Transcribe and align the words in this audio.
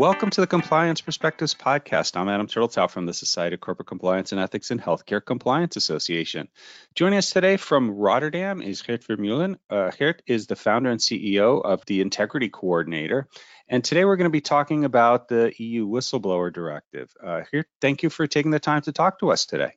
Welcome 0.00 0.30
to 0.30 0.40
the 0.40 0.46
Compliance 0.46 1.02
Perspectives 1.02 1.54
podcast. 1.54 2.16
I'm 2.16 2.30
Adam 2.30 2.46
Turteltaub 2.46 2.90
from 2.90 3.04
the 3.04 3.12
Society 3.12 3.52
of 3.52 3.60
Corporate 3.60 3.86
Compliance 3.86 4.32
and 4.32 4.40
Ethics 4.40 4.70
and 4.70 4.80
Healthcare 4.80 5.22
Compliance 5.22 5.76
Association. 5.76 6.48
Joining 6.94 7.18
us 7.18 7.28
today 7.28 7.58
from 7.58 7.90
Rotterdam 7.90 8.62
is 8.62 8.80
Geert 8.80 9.06
Vermeulen. 9.06 9.56
Uh, 9.68 9.90
Geert 9.90 10.22
is 10.26 10.46
the 10.46 10.56
founder 10.56 10.88
and 10.88 11.00
CEO 11.00 11.62
of 11.62 11.84
the 11.84 12.00
Integrity 12.00 12.48
Coordinator. 12.48 13.28
And 13.68 13.84
today 13.84 14.06
we're 14.06 14.16
going 14.16 14.24
to 14.24 14.30
be 14.30 14.40
talking 14.40 14.86
about 14.86 15.28
the 15.28 15.52
EU 15.58 15.86
Whistleblower 15.86 16.50
Directive. 16.50 17.12
Uh, 17.22 17.42
thank 17.82 18.02
you 18.02 18.08
for 18.08 18.26
taking 18.26 18.52
the 18.52 18.58
time 18.58 18.80
to 18.80 18.92
talk 18.92 19.18
to 19.18 19.30
us 19.30 19.44
today. 19.44 19.72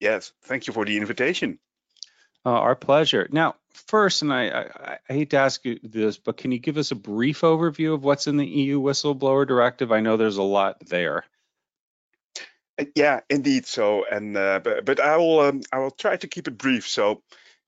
Yes, 0.00 0.32
thank 0.44 0.66
you 0.66 0.72
for 0.72 0.86
the 0.86 0.96
invitation. 0.96 1.58
Uh, 2.44 2.50
our 2.50 2.74
pleasure. 2.74 3.28
Now, 3.30 3.54
first, 3.72 4.22
and 4.22 4.32
I, 4.32 4.48
I, 4.48 4.98
I, 5.08 5.12
hate 5.12 5.30
to 5.30 5.36
ask 5.36 5.64
you 5.64 5.78
this, 5.84 6.18
but 6.18 6.36
can 6.36 6.50
you 6.50 6.58
give 6.58 6.76
us 6.76 6.90
a 6.90 6.96
brief 6.96 7.42
overview 7.42 7.94
of 7.94 8.02
what's 8.02 8.26
in 8.26 8.36
the 8.36 8.46
EU 8.46 8.80
whistleblower 8.80 9.46
directive? 9.46 9.92
I 9.92 10.00
know 10.00 10.16
there's 10.16 10.38
a 10.38 10.42
lot 10.42 10.84
there. 10.84 11.24
Uh, 12.80 12.86
yeah, 12.96 13.20
indeed. 13.30 13.66
So, 13.66 14.04
and 14.10 14.36
uh, 14.36 14.58
but, 14.58 14.84
but 14.84 14.98
I 14.98 15.18
will 15.18 15.38
um, 15.38 15.60
I 15.72 15.78
will 15.78 15.92
try 15.92 16.16
to 16.16 16.26
keep 16.26 16.48
it 16.48 16.58
brief. 16.58 16.88
So, 16.88 17.22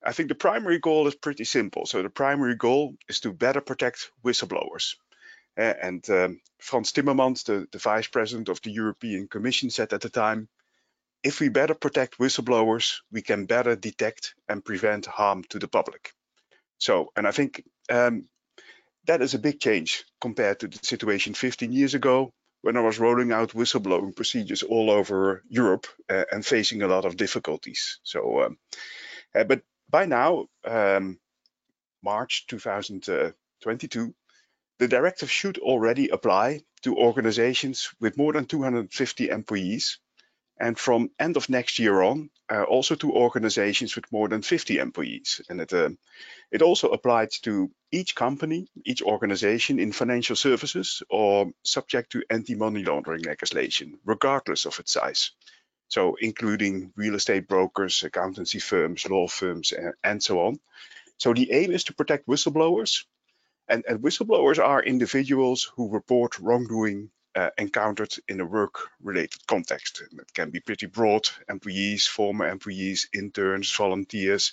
I 0.05 0.13
think 0.13 0.29
the 0.29 0.35
primary 0.35 0.81
goal 0.81 1.07
is 1.07 1.15
pretty 1.15 1.45
simple. 1.45 1.87
So, 1.87 2.03
the 2.03 2.11
primary 2.11 2.57
goal 2.57 2.97
is 3.09 3.21
to 3.21 3.33
better 3.33 3.61
protect 3.61 4.11
whistleblowers. 4.25 4.97
Uh, 5.57 5.75
and 5.81 6.11
um, 6.11 6.41
Frans 6.59 6.93
Timmermans, 6.93 7.45
the, 7.45 7.69
the 7.71 7.79
vice 7.79 8.09
president 8.09 8.49
of 8.49 8.61
the 8.63 8.73
European 8.73 9.29
Commission, 9.29 9.71
said 9.71 9.93
at 9.93 10.01
the 10.01 10.11
time, 10.11 10.49
if 11.25 11.41
we 11.41 11.49
better 11.49 11.75
protect 11.75 12.19
whistleblowers, 12.19 13.01
we 13.11 13.23
can 13.23 13.47
better 13.47 13.75
detect 13.75 14.35
and 14.49 14.65
prevent 14.65 15.07
harm 15.07 15.43
to 15.49 15.59
the 15.59 15.67
public. 15.67 16.13
So, 16.79 17.11
and 17.17 17.27
I 17.27 17.31
think 17.33 17.65
um, 17.91 18.29
that 19.07 19.23
is 19.23 19.33
a 19.33 19.39
big 19.39 19.59
change 19.59 20.05
compared 20.21 20.61
to 20.61 20.69
the 20.69 20.79
situation 20.83 21.33
15 21.33 21.73
years 21.73 21.95
ago 21.95 22.31
when 22.61 22.77
I 22.77 22.81
was 22.81 22.99
rolling 22.99 23.33
out 23.33 23.51
whistleblowing 23.51 24.15
procedures 24.15 24.63
all 24.63 24.91
over 24.91 25.43
Europe 25.49 25.87
uh, 26.11 26.25
and 26.31 26.45
facing 26.45 26.83
a 26.83 26.89
lot 26.89 27.07
of 27.07 27.17
difficulties. 27.17 28.01
So, 28.03 28.43
um, 28.43 28.59
uh, 29.35 29.45
but 29.45 29.63
by 29.91 30.05
now, 30.05 30.47
um, 30.65 31.19
March 32.03 32.47
2022, 32.49 34.15
the 34.79 34.89
directive 34.89 35.31
should 35.31 35.57
already 35.59 36.09
apply 36.09 36.61
to 36.83 36.97
organizations 36.97 37.91
with 38.01 38.19
more 38.19 38.33
than 38.35 38.45
250 38.45 39.31
employees 39.31 39.99
and 40.59 40.79
from 40.79 41.11
end 41.19 41.37
of 41.37 41.49
next 41.49 41.79
year 41.79 42.03
on, 42.03 42.31
uh, 42.51 42.63
also 42.63 42.95
to 42.95 43.13
organizations 43.13 43.97
with 43.97 44.11
more 44.13 44.29
than 44.29 44.43
50 44.43 44.79
employees. 44.79 45.41
And 45.49 45.61
it, 45.61 45.73
uh, 45.73 45.91
it 46.51 46.63
also 46.63 46.91
applies 46.91 47.41
to 47.41 47.71
each 47.91 48.15
company, 48.15 48.69
each 48.85 49.03
organization 49.03 49.79
in 49.79 49.93
financial 49.93 50.37
services 50.37 51.03
or 51.11 51.51
subject 51.65 52.13
to 52.13 52.25
anti-money 52.31 52.85
laundering 52.85 53.23
legislation, 53.23 53.99
regardless 54.05 54.65
of 54.67 54.79
its 54.79 54.93
size. 54.93 55.33
So 55.89 56.17
including 56.21 56.93
real 56.97 57.15
estate 57.15 57.49
brokers, 57.49 58.05
accountancy 58.05 58.59
firms, 58.59 59.09
law 59.09 59.27
firms, 59.29 59.73
and, 59.73 59.95
and 60.03 60.23
so 60.23 60.41
on. 60.41 60.61
So 61.19 61.33
the 61.33 61.53
aim 61.53 61.73
is 61.73 61.85
to 61.85 61.95
protect 61.95 62.27
whistleblowers 62.27 63.05
and, 63.69 63.85
and, 63.89 64.01
whistleblowers 64.01 64.63
are 64.63 64.83
individuals 64.83 65.71
who 65.77 65.91
report 65.91 66.39
wrongdoing 66.39 67.11
uh, 67.37 67.51
encountered 67.59 68.15
in 68.29 68.41
a 68.41 68.47
work-related 68.47 69.47
context. 69.47 70.03
It 70.13 70.35
can 70.35 70.51
be 70.51 70.61
pretty 70.61 70.87
broad, 70.87 71.29
employees, 71.49 72.07
former 72.07 72.49
employees, 72.49 73.09
interns, 73.13 73.75
volunteers, 73.75 74.53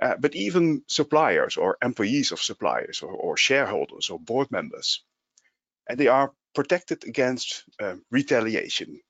uh, 0.00 0.16
but 0.18 0.34
even 0.34 0.82
suppliers 0.88 1.56
or 1.56 1.76
employees 1.82 2.32
of 2.32 2.42
suppliers 2.42 3.02
or, 3.02 3.12
or, 3.12 3.36
shareholders 3.36 4.10
or 4.10 4.18
board 4.18 4.50
members. 4.50 5.02
And 5.88 5.98
they 5.98 6.08
are 6.08 6.32
protected 6.54 7.04
against 7.04 7.64
uh, 7.80 7.96
retaliation. 8.10 9.00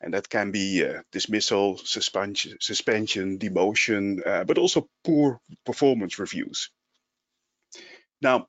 And 0.00 0.14
that 0.14 0.28
can 0.28 0.50
be 0.50 0.84
uh, 0.84 1.02
dismissal, 1.12 1.78
suspension, 1.78 2.58
suspension 2.60 3.38
demotion, 3.38 4.26
uh, 4.26 4.44
but 4.44 4.58
also 4.58 4.88
poor 5.04 5.40
performance 5.64 6.18
reviews. 6.18 6.70
Now, 8.20 8.48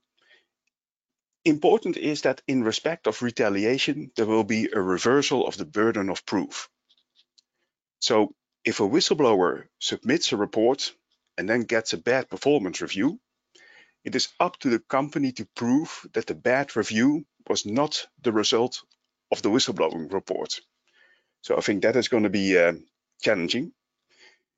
Important 1.45 1.97
is 1.97 2.21
that 2.21 2.41
in 2.47 2.63
respect 2.63 3.07
of 3.07 3.21
retaliation, 3.21 4.11
there 4.15 4.25
will 4.25 4.45
be 4.45 4.69
a 4.71 4.81
reversal 4.81 5.45
of 5.45 5.57
the 5.57 5.65
burden 5.65 6.09
of 6.09 6.25
proof. 6.25 6.69
So 7.99 8.33
if 8.63 8.79
a 8.79 8.83
whistleblower 8.83 9.67
submits 9.79 10.31
a 10.31 10.37
report 10.37 10.93
and 11.37 11.49
then 11.49 11.61
gets 11.61 11.93
a 11.93 11.97
bad 11.97 12.29
performance 12.29 12.81
review, 12.81 13.19
it 14.05 14.15
is 14.15 14.29
up 14.39 14.57
to 14.59 14.69
the 14.69 14.79
company 14.79 15.31
to 15.33 15.47
prove 15.55 16.05
that 16.13 16.27
the 16.27 16.35
bad 16.35 16.75
review 16.75 17.25
was 17.49 17.65
not 17.65 18.07
the 18.21 18.31
result 18.31 18.83
of 19.31 19.41
the 19.41 19.49
whistleblowing 19.49 20.13
report. 20.13 20.59
So 21.41 21.57
I 21.57 21.61
think 21.61 21.83
that 21.83 21.95
is 21.95 22.07
going 22.07 22.23
to 22.23 22.29
be 22.29 22.57
uh, 22.57 22.73
challenging. 23.21 23.73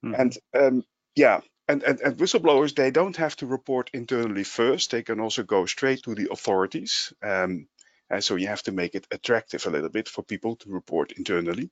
Hmm. 0.03 0.15
And 0.15 0.37
um, 0.53 0.83
yeah, 1.15 1.41
and, 1.67 1.83
and, 1.83 1.99
and 2.01 2.17
whistleblowers, 2.17 2.75
they 2.75 2.91
don't 2.91 3.17
have 3.17 3.35
to 3.37 3.47
report 3.47 3.89
internally 3.93 4.43
first. 4.43 4.91
They 4.91 5.03
can 5.03 5.19
also 5.19 5.43
go 5.43 5.65
straight 5.65 6.03
to 6.03 6.15
the 6.15 6.31
authorities. 6.31 7.13
Um, 7.23 7.67
and 8.09 8.23
so 8.23 8.35
you 8.35 8.47
have 8.47 8.63
to 8.63 8.71
make 8.71 8.93
it 8.93 9.07
attractive 9.11 9.65
a 9.65 9.69
little 9.71 9.89
bit 9.89 10.07
for 10.07 10.23
people 10.23 10.55
to 10.57 10.69
report 10.69 11.13
internally 11.13 11.71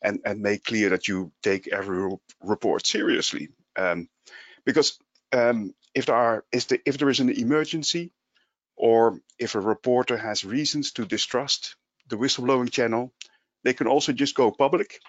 and, 0.00 0.20
and 0.24 0.40
make 0.40 0.64
clear 0.64 0.90
that 0.90 1.08
you 1.08 1.32
take 1.42 1.68
every 1.68 2.10
report 2.40 2.86
seriously. 2.86 3.48
Um, 3.76 4.08
because 4.64 4.98
um, 5.32 5.74
if 5.94 6.06
there 6.06 6.14
are 6.16 6.44
is 6.52 6.66
the, 6.66 6.80
if 6.86 6.98
there 6.98 7.10
is 7.10 7.20
an 7.20 7.30
emergency 7.30 8.12
or 8.76 9.18
if 9.38 9.54
a 9.54 9.60
reporter 9.60 10.16
has 10.16 10.44
reasons 10.44 10.92
to 10.92 11.04
distrust 11.04 11.76
the 12.08 12.16
whistleblowing 12.16 12.70
channel, 12.70 13.12
they 13.64 13.74
can 13.74 13.86
also 13.86 14.12
just 14.12 14.34
go 14.34 14.50
public. 14.50 15.00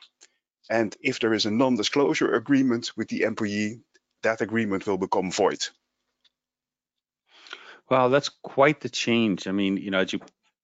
And 0.69 0.95
if 1.01 1.19
there 1.19 1.33
is 1.33 1.45
a 1.45 1.51
non-disclosure 1.51 2.33
agreement 2.33 2.91
with 2.95 3.09
the 3.09 3.23
employee, 3.23 3.81
that 4.23 4.41
agreement 4.41 4.85
will 4.85 4.97
become 4.97 5.31
void. 5.31 5.65
Wow, 7.89 8.07
that's 8.07 8.29
quite 8.29 8.81
the 8.81 8.89
change. 8.89 9.47
I 9.47 9.51
mean, 9.51 9.77
you 9.77 9.91
know, 9.91 9.99
as 9.99 10.13
you 10.13 10.19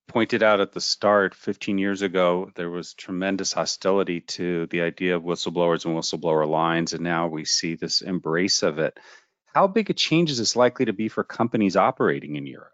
pointed 0.08 0.42
out 0.42 0.60
at 0.60 0.72
the 0.72 0.82
start, 0.82 1.36
15 1.36 1.78
years 1.78 2.02
ago, 2.02 2.52
there 2.56 2.70
was 2.70 2.94
tremendous 2.94 3.54
hostility 3.54 4.22
to 4.22 4.66
the 4.68 4.82
idea 4.82 5.16
of 5.16 5.24
whistleblowers 5.24 5.86
and 5.86 5.96
whistleblower 5.96 6.48
lines, 6.48 6.94
and 6.94 7.04
now 7.04 7.28
we 7.28 7.46
see 7.46 7.76
this 7.76 8.02
embrace 8.02 8.64
of 8.64 8.80
it. 8.80 8.98
How 9.54 9.68
big 9.68 9.90
a 9.90 9.94
change 9.94 10.32
is 10.32 10.38
this 10.38 10.56
likely 10.56 10.86
to 10.86 10.94
be 10.94 11.10
for 11.10 11.24
companies 11.24 11.76
operating 11.76 12.36
in 12.36 12.48
Europe? 12.48 12.72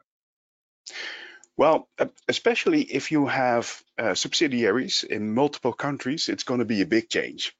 Well, 1.57 1.87
especially 2.27 2.81
if 2.81 3.11
you 3.11 3.27
have 3.27 3.81
uh, 3.97 4.13
subsidiaries 4.13 5.03
in 5.03 5.33
multiple 5.33 5.73
countries, 5.73 6.27
it's 6.27 6.43
going 6.43 6.59
to 6.59 6.65
be 6.65 6.81
a 6.81 6.85
big 6.85 7.09
change. 7.09 7.55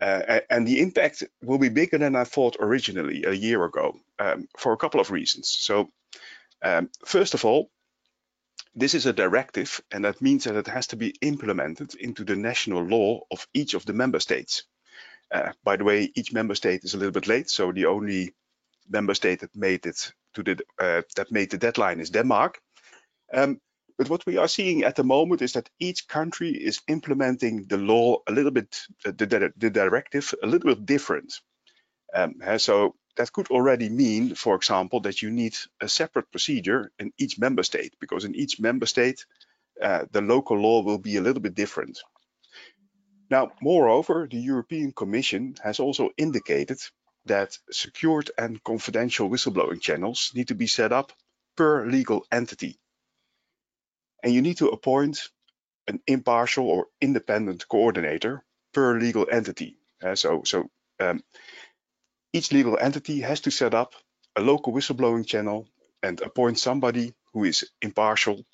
Uh, 0.00 0.40
and 0.50 0.66
the 0.66 0.80
impact 0.80 1.24
will 1.42 1.58
be 1.58 1.70
bigger 1.70 1.98
than 1.98 2.16
I 2.16 2.24
thought 2.24 2.56
originally 2.60 3.24
a 3.24 3.32
year 3.32 3.64
ago 3.64 3.98
um, 4.18 4.46
for 4.58 4.72
a 4.72 4.76
couple 4.76 5.00
of 5.00 5.10
reasons. 5.10 5.48
So 5.48 5.88
um, 6.62 6.90
first 7.04 7.34
of 7.34 7.44
all, 7.44 7.70
this 8.74 8.94
is 8.94 9.06
a 9.06 9.12
directive 9.12 9.80
and 9.90 10.04
that 10.04 10.20
means 10.20 10.44
that 10.44 10.56
it 10.56 10.66
has 10.66 10.86
to 10.88 10.96
be 10.96 11.14
implemented 11.22 11.94
into 11.94 12.24
the 12.24 12.36
national 12.36 12.82
law 12.82 13.20
of 13.30 13.46
each 13.54 13.72
of 13.74 13.86
the 13.86 13.94
member 13.94 14.20
states. 14.20 14.64
Uh, 15.32 15.52
by 15.64 15.76
the 15.76 15.84
way, 15.84 16.12
each 16.14 16.32
member 16.32 16.54
state 16.54 16.84
is 16.84 16.94
a 16.94 16.98
little 16.98 17.12
bit 17.12 17.26
late, 17.26 17.50
so 17.50 17.72
the 17.72 17.86
only 17.86 18.34
member 18.88 19.14
state 19.14 19.40
that 19.40 19.56
made 19.56 19.86
it 19.86 20.12
to 20.34 20.42
the 20.42 20.58
uh, 20.78 21.02
that 21.16 21.32
made 21.32 21.50
the 21.50 21.58
deadline 21.58 22.00
is 22.00 22.10
Denmark. 22.10 22.60
Um, 23.32 23.60
but 23.98 24.10
what 24.10 24.26
we 24.26 24.36
are 24.36 24.48
seeing 24.48 24.84
at 24.84 24.96
the 24.96 25.04
moment 25.04 25.40
is 25.42 25.52
that 25.52 25.70
each 25.78 26.06
country 26.06 26.50
is 26.50 26.82
implementing 26.86 27.64
the 27.66 27.78
law 27.78 28.18
a 28.26 28.32
little 28.32 28.50
bit, 28.50 28.76
uh, 29.06 29.12
the, 29.16 29.52
the 29.56 29.70
directive 29.70 30.34
a 30.42 30.46
little 30.46 30.74
bit 30.74 30.84
different. 30.84 31.32
Um, 32.14 32.34
so 32.58 32.94
that 33.16 33.32
could 33.32 33.50
already 33.50 33.88
mean, 33.88 34.34
for 34.34 34.54
example, 34.54 35.00
that 35.00 35.22
you 35.22 35.30
need 35.30 35.56
a 35.80 35.88
separate 35.88 36.30
procedure 36.30 36.92
in 36.98 37.12
each 37.18 37.38
member 37.38 37.62
state, 37.62 37.94
because 37.98 38.24
in 38.24 38.34
each 38.34 38.60
member 38.60 38.86
state, 38.86 39.24
uh, 39.82 40.04
the 40.10 40.20
local 40.20 40.58
law 40.58 40.82
will 40.82 40.98
be 40.98 41.16
a 41.16 41.22
little 41.22 41.42
bit 41.42 41.54
different. 41.54 41.98
Now, 43.30 43.52
moreover, 43.62 44.28
the 44.30 44.38
European 44.38 44.92
Commission 44.92 45.54
has 45.62 45.80
also 45.80 46.10
indicated 46.16 46.78
that 47.24 47.58
secured 47.70 48.30
and 48.38 48.62
confidential 48.62 49.28
whistleblowing 49.28 49.80
channels 49.80 50.32
need 50.34 50.48
to 50.48 50.54
be 50.54 50.66
set 50.66 50.92
up 50.92 51.12
per 51.56 51.86
legal 51.86 52.24
entity 52.30 52.78
and 54.26 54.34
you 54.34 54.42
need 54.42 54.56
to 54.56 54.70
appoint 54.70 55.28
an 55.86 56.00
impartial 56.08 56.68
or 56.68 56.88
independent 57.00 57.68
coordinator 57.68 58.44
per 58.74 58.98
legal 58.98 59.24
entity. 59.30 59.78
Uh, 60.02 60.16
so 60.16 60.42
so 60.44 60.68
um, 60.98 61.22
each 62.32 62.50
legal 62.50 62.76
entity 62.76 63.20
has 63.20 63.40
to 63.42 63.52
set 63.52 63.72
up 63.72 63.94
a 64.34 64.40
local 64.40 64.72
whistleblowing 64.72 65.24
channel 65.24 65.68
and 66.02 66.20
appoint 66.20 66.58
somebody 66.58 67.14
who 67.32 67.44
is 67.44 67.70
impartial 67.80 68.44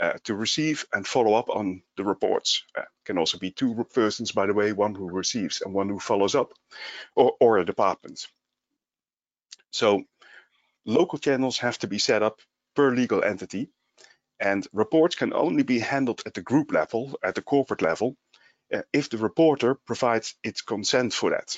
uh, 0.00 0.14
to 0.24 0.34
receive 0.34 0.84
and 0.92 1.06
follow 1.06 1.34
up 1.34 1.48
on 1.48 1.82
the 1.96 2.02
reports. 2.02 2.64
Uh, 2.76 2.82
can 3.04 3.16
also 3.16 3.38
be 3.38 3.52
two 3.52 3.86
persons, 3.94 4.32
by 4.32 4.46
the 4.46 4.54
way, 4.54 4.72
one 4.72 4.96
who 4.96 5.08
receives 5.08 5.60
and 5.60 5.72
one 5.72 5.88
who 5.88 6.00
follows 6.00 6.34
up, 6.34 6.52
or, 7.14 7.34
or 7.38 7.58
a 7.58 7.64
department. 7.64 8.26
So 9.70 10.02
local 10.84 11.20
channels 11.20 11.58
have 11.58 11.78
to 11.78 11.86
be 11.86 12.00
set 12.00 12.24
up 12.24 12.40
per 12.74 12.90
legal 12.90 13.22
entity 13.22 13.70
And 14.40 14.66
reports 14.72 15.16
can 15.16 15.32
only 15.34 15.62
be 15.62 15.78
handled 15.78 16.22
at 16.24 16.34
the 16.34 16.42
group 16.42 16.72
level, 16.72 17.18
at 17.22 17.34
the 17.34 17.42
corporate 17.42 17.82
level, 17.82 18.16
uh, 18.72 18.82
if 18.92 19.10
the 19.10 19.18
reporter 19.18 19.74
provides 19.74 20.34
its 20.42 20.62
consent 20.62 21.12
for 21.12 21.30
that. 21.30 21.56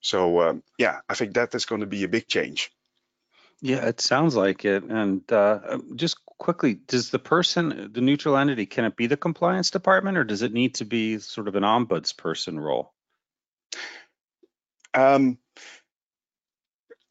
So 0.00 0.42
um, 0.42 0.62
yeah, 0.78 1.00
I 1.08 1.14
think 1.14 1.34
that 1.34 1.54
is 1.54 1.64
going 1.64 1.80
to 1.80 1.86
be 1.86 2.04
a 2.04 2.08
big 2.08 2.28
change. 2.28 2.70
Yeah, 3.62 3.86
it 3.86 4.00
sounds 4.00 4.36
like 4.36 4.64
it. 4.64 4.84
And 4.84 5.22
uh, 5.32 5.60
um, 5.68 5.96
just 5.96 6.18
quickly, 6.38 6.74
does 6.74 7.10
the 7.10 7.18
person, 7.18 7.90
the 7.92 8.02
neutral 8.02 8.36
entity, 8.36 8.66
can 8.66 8.84
it 8.84 8.96
be 8.96 9.06
the 9.06 9.16
compliance 9.16 9.70
department 9.70 10.18
or 10.18 10.24
does 10.24 10.42
it 10.42 10.52
need 10.52 10.74
to 10.76 10.84
be 10.84 11.18
sort 11.18 11.48
of 11.48 11.56
an 11.56 11.62
ombudsperson 11.62 12.60
role? 12.60 12.92
Um, 14.92 15.38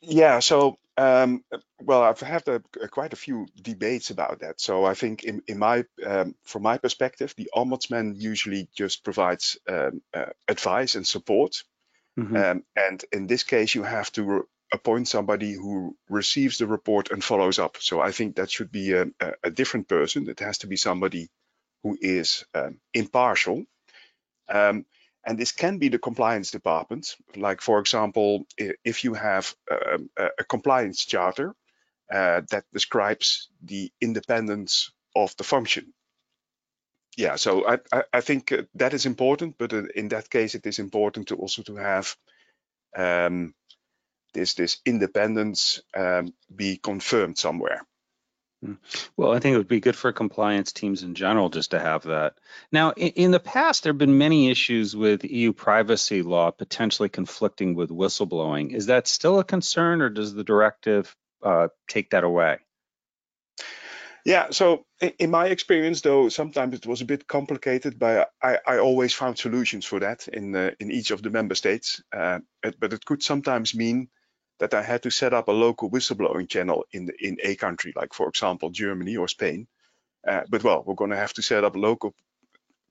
yeah, 0.02 0.40
so 0.40 0.78
um, 0.97 1.44
well, 1.81 2.03
I've 2.03 2.19
had 2.19 2.47
a, 2.47 2.62
a, 2.81 2.88
quite 2.88 3.13
a 3.13 3.18
few 3.18 3.47
debates 3.62 4.09
about 4.09 4.39
that. 4.39 4.62
So 4.62 4.86
I 4.86 4.94
think, 4.94 5.24
in, 5.24 5.42
in 5.47 5.59
my, 5.59 5.86
um, 6.06 6.36
from 6.44 6.63
my 6.63 6.77
perspective, 6.77 7.33
the 7.36 7.50
ombudsman 7.53 8.19
usually 8.19 8.68
just 8.75 9.03
provides 9.03 9.57
um, 9.68 10.01
uh, 10.13 10.31
advice 10.47 10.95
and 10.95 11.06
support. 11.06 11.63
Mm-hmm. 12.18 12.36
Um, 12.36 12.63
and 12.75 13.03
in 13.12 13.27
this 13.27 13.44
case, 13.44 13.75
you 13.75 13.83
have 13.83 14.12
to 14.13 14.47
appoint 14.74 15.07
somebody 15.07 15.53
who 15.53 15.95
receives 16.09 16.57
the 16.57 16.68
report 16.68 17.12
and 17.12 17.24
follows 17.24 17.59
up. 17.59 17.77
So 17.80 18.00
I 18.00 18.12
think 18.12 18.36
that 18.36 18.50
should 18.50 18.71
be 18.71 18.94
a, 18.94 19.06
a 19.44 19.51
different 19.51 19.88
person. 19.88 20.30
It 20.30 20.39
has 20.39 20.59
to 20.59 20.68
be 20.68 20.77
somebody 20.77 21.30
who 21.83 21.97
is 22.01 22.45
um, 22.53 22.80
impartial. 22.94 23.65
And 25.25 25.38
this 25.39 25.51
can 25.51 25.80
be 25.80 25.89
the 25.89 26.00
compliance 26.00 26.51
department. 26.51 27.16
Like, 27.36 27.62
for 27.62 27.80
example, 27.80 28.45
if 28.57 29.04
you 29.04 29.16
have 29.16 29.56
um, 29.72 30.10
a, 30.18 30.30
a 30.39 30.44
compliance 30.44 31.04
charter 31.04 31.56
uh, 32.13 32.42
that 32.51 32.66
describes 32.72 33.50
the 33.63 33.92
independence 34.00 34.92
of 35.16 35.36
the 35.38 35.44
function. 35.44 35.94
Yeah, 37.18 37.38
so 37.38 37.68
I, 37.68 38.04
I, 38.12 38.22
think 38.22 38.51
uh, 38.51 38.63
that 38.75 38.94
is 38.94 39.06
important, 39.06 39.56
but 39.57 39.72
in 39.74 40.10
that 40.10 40.30
case, 40.30 40.54
it 40.54 40.66
is 40.66 40.80
important 40.80 41.30
to 41.30 41.36
also 41.36 41.63
to 41.63 41.75
have 41.78 42.16
um, 42.95 43.56
this 44.33 44.54
this 44.54 44.78
independence 44.86 45.81
um, 45.95 46.33
be 46.54 46.78
confirmed 46.78 47.38
somewhere. 47.38 47.81
Well, 49.18 49.32
I 49.34 49.40
think 49.40 49.56
it 49.56 49.58
would 49.58 49.68
be 49.68 49.80
good 49.80 49.96
for 49.96 50.12
compliance 50.12 50.72
teams 50.72 51.04
in 51.04 51.16
general 51.16 51.50
just 51.50 51.72
to 51.72 51.80
have 51.80 52.04
that. 52.04 52.36
Now, 52.72 52.92
in, 52.92 53.10
in, 53.10 53.32
the 53.32 53.40
past, 53.40 53.84
there 53.84 53.92
have 53.92 53.98
been 53.98 54.18
many 54.18 54.50
issues 54.50 54.96
with 54.96 55.24
EU 55.24 55.54
privacy 55.54 56.22
law 56.22 56.52
potentially 56.52 57.10
conflicting 57.10 57.76
with 57.76 57.90
whistleblowing. 57.90 58.74
Is 58.74 58.88
that 58.88 59.08
still 59.08 59.40
a 59.40 59.44
concern, 59.44 60.02
or 60.02 60.10
does 60.10 60.34
the 60.34 60.44
directive 60.44 61.16
uh, 61.44 61.70
take 61.88 62.12
that 62.12 62.24
away? 62.24 62.58
Yeah, 64.26 64.48
so 64.50 64.88
in 65.20 65.30
my 65.30 65.48
experience, 65.48 66.02
though, 66.02 66.30
sometimes 66.30 66.74
it 66.74 66.88
was 66.88 67.02
a 67.02 67.06
bit 67.06 67.28
complicated, 67.28 68.00
but 68.00 68.32
I, 68.42 68.58
I 68.66 68.78
always 68.80 69.14
found 69.14 69.38
solutions 69.38 69.86
for 69.86 70.00
that 70.00 70.28
in 70.28 70.56
uh, 70.56 70.72
in 70.80 70.92
each 70.92 71.12
of 71.12 71.22
the 71.22 71.30
member 71.30 71.54
states. 71.54 72.02
Uh, 72.12 72.40
but 72.80 72.92
it 72.92 73.06
could 73.06 73.22
sometimes 73.22 73.76
mean 73.76 74.10
that 74.60 74.74
I 74.74 74.81
had 74.81 75.04
to 75.04 75.12
set 75.12 75.34
up 75.34 75.48
a 75.48 75.52
local 75.52 75.90
whistleblowing 75.90 76.48
channel 76.48 76.86
in 76.92 77.06
the, 77.06 77.13
in 77.19 77.38
a 77.44 77.56
country, 77.56 77.94
like 77.96 78.13
for 78.13 78.28
example 78.30 78.69
Germany 78.69 79.18
or 79.18 79.28
Spain. 79.28 79.68
Uh, 80.28 80.42
but 80.50 80.63
well, 80.63 80.84
we're 80.86 80.96
going 80.96 81.12
to 81.12 81.18
have 81.18 81.34
to 81.34 81.42
set 81.42 81.63
up 81.63 81.75
local 81.75 82.13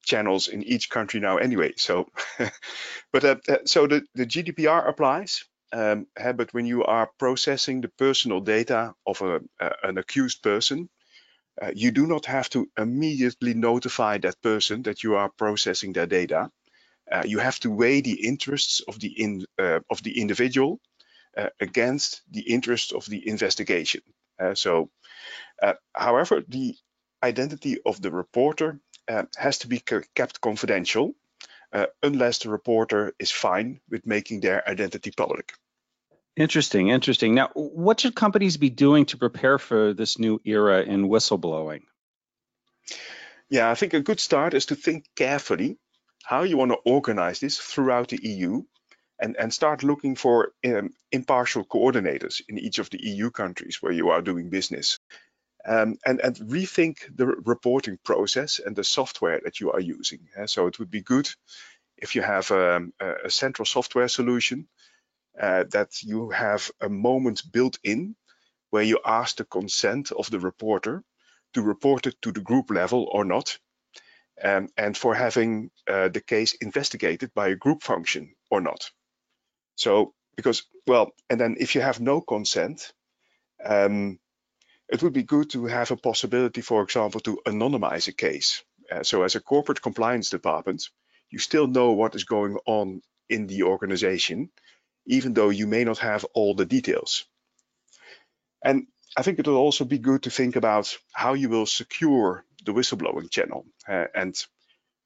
channels 0.04 0.48
in 0.48 0.62
each 0.62 0.90
country 0.90 1.20
now 1.20 1.38
anyway. 1.38 1.72
So, 1.76 2.08
but 3.12 3.24
uh, 3.24 3.36
uh, 3.48 3.56
so 3.64 3.86
the, 3.86 4.02
the 4.14 4.26
GDPR 4.26 4.88
applies. 4.88 5.44
Um, 5.72 6.06
but 6.16 6.54
when 6.54 6.66
you 6.66 6.84
are 6.84 7.10
processing 7.18 7.80
the 7.80 7.88
personal 7.88 8.40
data 8.40 8.94
of 9.04 9.22
a, 9.22 9.40
an 9.82 9.98
accused 9.98 10.40
person, 10.40 10.88
uh, 11.60 11.70
you 11.74 11.90
do 11.90 12.06
not 12.06 12.26
have 12.26 12.48
to 12.50 12.68
immediately 12.78 13.54
notify 13.54 14.18
that 14.18 14.40
person 14.40 14.82
that 14.82 15.02
you 15.02 15.16
are 15.16 15.30
processing 15.30 15.92
their 15.92 16.06
data. 16.06 16.50
Uh, 17.10 17.22
you 17.24 17.38
have 17.38 17.58
to 17.60 17.70
weigh 17.70 18.00
the 18.00 18.26
interests 18.26 18.82
of 18.86 19.00
the 19.00 19.08
in, 19.08 19.44
uh, 19.58 19.80
of 19.90 20.02
the 20.02 20.20
individual 20.20 20.80
uh, 20.80 20.93
against 21.60 22.22
the 22.30 22.40
interest 22.40 22.92
of 22.92 23.06
the 23.06 23.28
investigation. 23.28 24.02
Uh, 24.38 24.54
so, 24.54 24.90
uh, 25.62 25.74
however, 25.94 26.42
the 26.46 26.74
identity 27.22 27.78
of 27.84 28.00
the 28.00 28.10
reporter 28.10 28.80
has 29.36 29.58
to 29.58 29.68
be 29.68 29.80
kept 30.14 30.40
confidential 30.40 31.14
unless 32.02 32.38
the 32.38 32.50
reporter 32.50 33.14
is 33.18 33.30
fine 33.30 33.80
with 33.90 34.06
making 34.06 34.40
their 34.40 34.68
identity 34.68 35.10
public. 35.10 35.52
Interesting, 36.36 36.88
interesting. 36.88 37.34
Now, 37.34 37.50
what 37.54 38.00
should 38.00 38.14
companies 38.14 38.56
be 38.56 38.70
doing 38.70 39.06
to 39.06 39.16
prepare 39.16 39.58
for 39.58 39.94
this 39.94 40.18
new 40.18 40.40
era 40.44 40.82
in 40.82 41.08
whistleblowing? 41.08 41.82
Yeah, 43.48 43.70
I 43.70 43.74
think 43.74 43.94
a 43.94 44.00
good 44.00 44.18
start 44.18 44.54
is 44.54 44.66
to 44.66 44.74
think 44.74 45.04
carefully 45.14 45.78
how 46.24 46.42
you 46.42 46.56
want 46.56 46.72
to 46.72 46.78
organize 46.84 47.38
this 47.38 47.58
throughout 47.58 48.08
the 48.08 48.20
EU 48.22 48.62
and, 49.24 49.36
and 49.38 49.54
start 49.54 49.82
looking 49.82 50.16
for 50.16 50.52
um, 50.66 50.90
impartial 51.10 51.64
coordinators 51.64 52.42
in 52.46 52.58
each 52.58 52.78
of 52.78 52.90
the 52.90 53.02
EU 53.02 53.30
countries 53.30 53.78
where 53.80 53.92
you 53.92 54.10
are 54.10 54.20
doing 54.20 54.50
business. 54.50 54.98
Um, 55.66 55.96
and, 56.04 56.20
and 56.20 56.36
rethink 56.36 56.96
the 57.16 57.26
reporting 57.26 57.98
process 58.04 58.60
and 58.64 58.76
the 58.76 58.84
software 58.84 59.40
that 59.44 59.60
you 59.60 59.72
are 59.72 59.80
using. 59.80 60.28
Uh, 60.38 60.46
so 60.46 60.66
it 60.66 60.78
would 60.78 60.90
be 60.90 61.00
good 61.00 61.26
if 61.96 62.14
you 62.14 62.20
have 62.20 62.50
um, 62.50 62.92
a, 63.00 63.14
a 63.24 63.30
central 63.30 63.64
software 63.64 64.08
solution 64.08 64.68
uh, 65.40 65.64
that 65.70 66.02
you 66.02 66.28
have 66.28 66.70
a 66.82 66.90
moment 66.90 67.50
built 67.50 67.78
in 67.82 68.14
where 68.68 68.82
you 68.82 68.98
ask 69.06 69.36
the 69.36 69.46
consent 69.46 70.12
of 70.12 70.30
the 70.30 70.40
reporter 70.40 71.02
to 71.54 71.62
report 71.62 72.06
it 72.06 72.16
to 72.20 72.30
the 72.30 72.42
group 72.42 72.70
level 72.70 73.08
or 73.10 73.24
not, 73.24 73.58
um, 74.42 74.68
and 74.76 74.98
for 74.98 75.14
having 75.14 75.70
uh, 75.88 76.08
the 76.08 76.20
case 76.20 76.52
investigated 76.60 77.32
by 77.32 77.48
a 77.48 77.56
group 77.56 77.82
function 77.82 78.34
or 78.50 78.60
not. 78.60 78.90
So 79.76 80.14
because 80.36 80.64
well, 80.86 81.12
and 81.30 81.40
then 81.40 81.56
if 81.58 81.74
you 81.74 81.80
have 81.80 82.00
no 82.00 82.20
consent, 82.20 82.92
um, 83.64 84.18
it 84.88 85.02
would 85.02 85.12
be 85.12 85.22
good 85.22 85.50
to 85.50 85.66
have 85.66 85.90
a 85.90 85.96
possibility, 85.96 86.60
for 86.60 86.82
example, 86.82 87.20
to 87.20 87.40
anonymize 87.46 88.08
a 88.08 88.12
case. 88.12 88.62
Uh, 88.90 89.02
so 89.02 89.22
as 89.22 89.34
a 89.34 89.40
corporate 89.40 89.80
compliance 89.80 90.30
department, 90.30 90.90
you 91.30 91.38
still 91.38 91.66
know 91.66 91.92
what 91.92 92.14
is 92.14 92.24
going 92.24 92.58
on 92.66 93.00
in 93.28 93.46
the 93.46 93.62
organization, 93.62 94.50
even 95.06 95.32
though 95.32 95.48
you 95.48 95.66
may 95.66 95.84
not 95.84 95.98
have 95.98 96.24
all 96.34 96.54
the 96.54 96.66
details. 96.66 97.24
And 98.62 98.86
I 99.16 99.22
think 99.22 99.38
it 99.38 99.46
will 99.46 99.56
also 99.56 99.84
be 99.84 99.98
good 99.98 100.22
to 100.24 100.30
think 100.30 100.56
about 100.56 100.96
how 101.12 101.34
you 101.34 101.48
will 101.48 101.66
secure 101.66 102.44
the 102.64 102.72
whistleblowing 102.72 103.30
channel 103.30 103.66
uh, 103.88 104.06
and 104.14 104.34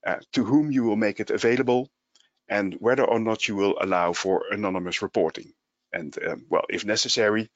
uh, 0.07 0.17
to 0.33 0.45
whom 0.45 0.73
you 0.73 0.85
will 0.85 0.97
make 0.97 1.21
it 1.21 1.31
available 1.31 1.91
and 2.49 2.75
whether 2.81 3.05
or 3.05 3.19
not 3.19 3.49
you 3.49 3.57
will 3.57 3.77
allow 3.81 4.13
for 4.13 4.45
anonymous 4.51 5.03
reporting. 5.03 5.53
And 5.93 6.17
um, 6.27 6.47
well, 6.49 6.65
if 6.69 6.85
necessary, 6.85 7.51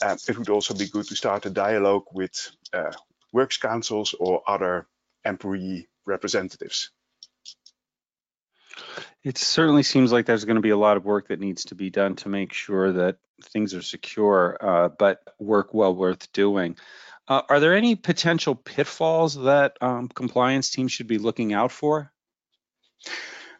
uh, 0.00 0.16
it 0.28 0.38
would 0.38 0.48
also 0.48 0.74
be 0.74 0.86
good 0.86 1.06
to 1.08 1.16
start 1.16 1.46
a 1.46 1.50
dialogue 1.50 2.04
with 2.12 2.50
uh, 2.72 2.92
works 3.32 3.56
councils 3.58 4.14
or 4.18 4.42
other 4.46 4.86
employee 5.24 5.88
representatives. 6.06 6.90
It 9.24 9.36
certainly 9.36 9.82
seems 9.82 10.12
like 10.12 10.26
there's 10.26 10.44
going 10.44 10.56
to 10.56 10.62
be 10.62 10.70
a 10.70 10.76
lot 10.76 10.96
of 10.96 11.04
work 11.04 11.28
that 11.28 11.40
needs 11.40 11.66
to 11.66 11.74
be 11.74 11.90
done 11.90 12.16
to 12.16 12.28
make 12.28 12.52
sure 12.52 12.92
that 12.92 13.16
things 13.42 13.74
are 13.74 13.82
secure, 13.82 14.56
uh, 14.60 14.88
but 14.88 15.20
work 15.38 15.74
well 15.74 15.94
worth 15.94 16.32
doing. 16.32 16.76
Uh, 17.26 17.42
are 17.48 17.60
there 17.60 17.74
any 17.74 17.94
potential 17.94 18.54
pitfalls 18.54 19.34
that 19.34 19.76
um, 19.80 20.08
compliance 20.08 20.70
teams 20.70 20.92
should 20.92 21.08
be 21.08 21.18
looking 21.18 21.52
out 21.52 21.72
for? 21.72 22.10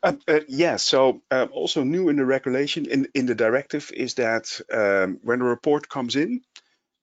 Uh, 0.02 0.12
uh, 0.28 0.40
yeah, 0.48 0.76
so 0.76 1.22
um, 1.30 1.48
also 1.52 1.82
new 1.82 2.08
in 2.08 2.16
the 2.16 2.24
regulation, 2.24 2.86
in, 2.86 3.08
in 3.14 3.26
the 3.26 3.34
directive, 3.34 3.90
is 3.92 4.14
that 4.14 4.60
um, 4.72 5.18
when 5.22 5.40
a 5.40 5.44
report 5.44 5.88
comes 5.88 6.16
in, 6.16 6.40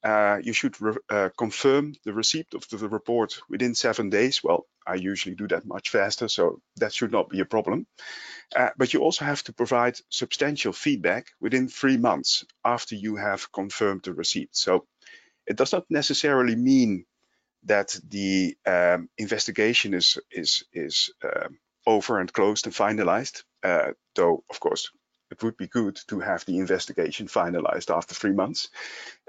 uh, 0.03 0.37
you 0.41 0.53
should 0.53 0.75
uh, 1.09 1.29
confirm 1.37 1.95
the 2.05 2.13
receipt 2.13 2.53
of 2.53 2.67
the, 2.69 2.77
report 2.87 3.39
within 3.49 3.73
seven 3.73 4.09
days. 4.11 4.43
Well, 4.43 4.67
I 4.85 4.95
usually 4.95 5.35
do 5.35 5.47
that 5.47 5.65
much 5.65 5.89
faster, 5.89 6.27
so 6.27 6.61
that 6.75 6.93
should 6.93 7.11
not 7.11 7.29
be 7.29 7.39
a 7.39 7.45
problem. 7.45 7.87
Uh, 8.55 8.69
but 8.77 8.93
you 8.93 9.01
also 9.01 9.25
have 9.25 9.43
to 9.43 9.53
provide 9.53 9.99
substantial 10.09 10.73
feedback 10.73 11.29
within 11.41 11.67
three 11.67 11.97
months 11.97 12.45
after 12.63 12.93
you 12.95 13.15
have 13.15 13.51
confirmed 13.51 14.03
the 14.03 14.13
receipt. 14.13 14.49
So 14.51 14.85
it 15.47 15.57
does 15.57 15.73
not 15.73 15.85
necessarily 15.89 16.55
mean 16.55 17.05
that 17.63 17.99
the 18.07 18.55
um, 18.67 19.09
investigation 19.17 19.95
is 19.95 20.19
is 20.29 20.65
is 20.71 21.11
um, 21.23 21.57
over 21.85 22.19
and 22.19 22.31
closed 22.31 22.65
and 22.65 22.75
finalized. 22.75 23.43
Uh, 23.63 23.91
though, 24.13 24.43
of 24.49 24.59
course, 24.59 24.91
it 25.31 25.41
would 25.43 25.57
be 25.57 25.67
good 25.67 25.99
to 26.07 26.19
have 26.19 26.45
the 26.45 26.57
investigation 26.59 27.27
finalized 27.27 27.95
after 27.95 28.15
three 28.15 28.33
months. 28.33 28.69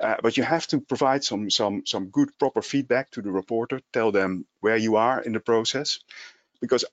Uh, 0.00 0.16
but 0.22 0.36
you 0.36 0.44
have 0.44 0.66
to 0.66 0.80
provide 0.80 1.24
some 1.24 1.50
some 1.50 1.82
some 1.84 2.10
good 2.10 2.28
proper 2.38 2.62
feedback 2.62 3.10
to 3.10 3.22
the 3.22 3.32
reporter. 3.32 3.80
Tell 3.92 4.12
them 4.12 4.46
where 4.60 4.76
you 4.76 4.96
are 4.96 5.22
in 5.22 5.32
the 5.32 5.40
process, 5.40 6.00
because 6.60 6.84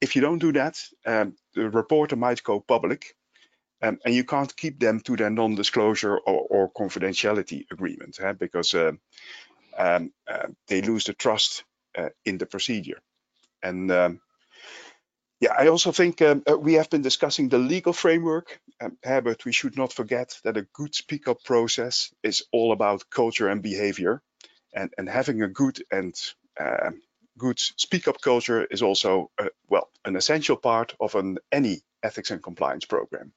if 0.00 0.16
you 0.16 0.22
don't 0.22 0.38
do 0.38 0.52
that, 0.52 0.78
um, 1.06 1.36
the 1.54 1.70
reporter 1.70 2.16
might 2.16 2.42
go 2.42 2.60
public, 2.60 3.16
um, 3.82 3.98
and 4.04 4.14
you 4.14 4.24
can't 4.24 4.56
keep 4.56 4.78
them 4.78 5.00
to 5.00 5.16
their 5.16 5.30
non-disclosure 5.30 6.16
or, 6.16 6.46
or 6.50 6.72
confidentiality 6.72 7.64
agreement, 7.70 8.18
because 8.38 8.74
uh, 8.74 8.92
um, 9.78 10.12
uh, 10.26 10.48
they 10.66 10.82
lose 10.82 11.04
the 11.04 11.14
trust 11.14 11.64
uh, 11.98 12.08
in 12.24 12.38
the 12.38 12.46
procedure. 12.46 13.00
And 13.62 13.90
um, 13.90 14.20
yeah, 15.42 15.54
I 15.58 15.66
also 15.66 15.90
think 15.90 16.22
um, 16.22 16.44
uh, 16.48 16.56
we 16.56 16.74
have 16.74 16.88
been 16.88 17.02
discussing 17.02 17.48
the 17.48 17.58
legal 17.58 17.92
framework, 17.92 18.60
um, 18.80 18.96
but 19.02 19.44
we 19.44 19.50
should 19.50 19.76
not 19.76 19.92
forget 19.92 20.38
that 20.44 20.56
a 20.56 20.68
good 20.72 20.94
speak 20.94 21.26
up 21.26 21.42
process 21.42 22.12
is 22.22 22.44
all 22.52 22.70
about 22.70 23.10
culture 23.10 23.48
and 23.48 23.60
behavior. 23.60 24.22
And, 24.72 24.90
and 24.96 25.08
having 25.08 25.42
a 25.42 25.48
good 25.48 25.82
and 25.90 26.14
uh, 26.60 26.92
good 27.36 27.58
speak 27.58 28.06
up 28.06 28.20
culture 28.20 28.64
is 28.64 28.82
also, 28.82 29.32
uh, 29.36 29.48
well, 29.68 29.90
an 30.04 30.14
essential 30.14 30.56
part 30.56 30.94
of 31.00 31.16
an 31.16 31.38
any 31.50 31.80
ethics 32.04 32.30
and 32.30 32.40
compliance 32.40 32.84
program. 32.84 33.32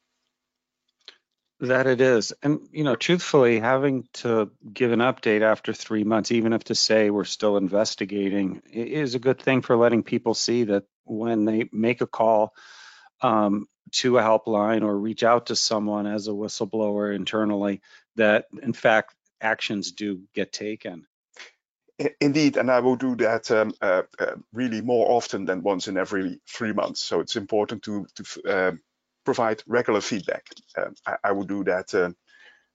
That 1.61 1.87
it 1.87 2.01
is. 2.01 2.33
And, 2.43 2.67
you 2.71 2.83
know, 2.83 2.95
truthfully, 2.95 3.59
having 3.59 4.07
to 4.15 4.51
give 4.71 4.91
an 4.91 4.99
update 4.99 5.41
after 5.41 5.73
three 5.73 6.03
months, 6.03 6.31
even 6.31 6.53
if 6.53 6.65
to 6.65 6.75
say 6.75 7.09
we're 7.09 7.23
still 7.23 7.57
investigating, 7.57 8.61
is 8.71 9.15
a 9.15 9.19
good 9.19 9.41
thing 9.41 9.63
for 9.63 9.75
letting 9.75 10.03
people 10.03 10.35
see 10.35 10.65
that 10.65 10.83
when 11.05 11.45
they 11.45 11.69
make 11.71 12.01
a 12.01 12.07
call 12.07 12.53
um, 13.21 13.67
to 13.91 14.17
a 14.17 14.21
helpline 14.21 14.83
or 14.83 14.97
reach 14.97 15.23
out 15.23 15.47
to 15.47 15.55
someone 15.55 16.07
as 16.07 16.27
a 16.27 16.31
whistleblower 16.31 17.15
internally, 17.15 17.81
that 18.15 18.45
in 18.61 18.73
fact 18.73 19.15
actions 19.41 19.91
do 19.91 20.21
get 20.33 20.51
taken. 20.51 21.05
Indeed, 22.19 22.57
and 22.57 22.69
I 22.69 22.81
will 22.81 22.97
do 22.97 23.15
that 23.17 23.49
um, 23.51 23.73
uh, 23.81 24.03
uh, 24.19 24.35
really 24.51 24.81
more 24.81 25.09
often 25.09 25.45
than 25.45 25.63
once 25.63 25.87
in 25.87 25.97
every 25.97 26.41
three 26.45 26.73
months. 26.73 27.01
So 27.01 27.21
it's 27.21 27.37
important 27.37 27.83
to, 27.83 28.05
to 28.15 28.49
uh, 28.49 28.71
provide 29.23 29.63
regular 29.65 30.01
feedback. 30.01 30.45
Um, 30.77 30.95
I, 31.07 31.15
I, 31.23 31.31
will 31.31 31.45
do 31.45 31.63
that, 31.63 31.93
uh, 31.95 32.11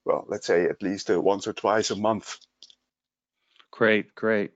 well, 0.05 0.25
let's 0.27 0.47
say 0.47 0.65
at 0.65 0.81
least 0.81 1.11
uh, 1.11 1.21
once 1.21 1.47
or 1.47 1.53
twice 1.53 1.91
a 1.91 1.95
month. 1.95 2.39
Great, 3.69 4.15
great. 4.15 4.51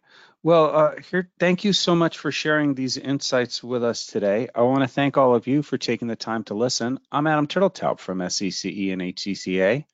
Well, 0.45 0.75
uh, 0.75 0.91
Geert, 1.09 1.29
thank 1.39 1.63
you 1.63 1.73
so 1.73 1.95
much 1.95 2.19
for 2.19 2.31
sharing 2.31 2.75
these 2.75 2.97
insights 2.97 3.63
with 3.63 3.83
us 3.83 4.05
today. 4.05 4.47
I 4.53 4.61
want 4.61 4.81
to 4.81 4.87
thank 4.87 5.17
all 5.17 5.33
of 5.33 5.47
you 5.47 5.63
for 5.63 5.79
taking 5.79 6.07
the 6.07 6.15
time 6.15 6.43
to 6.43 6.53
listen. 6.53 6.99
I'm 7.11 7.25
Adam 7.25 7.47
Turteltaub 7.47 7.97
from 7.97 8.19
SCCE 8.19 8.93
and 8.93 9.01
HCCA. 9.01 9.85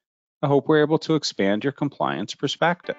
I 0.42 0.48
hope 0.48 0.68
we're 0.68 0.82
able 0.82 1.00
to 1.00 1.16
expand 1.16 1.64
your 1.64 1.72
compliance 1.72 2.36
perspective. 2.36 2.98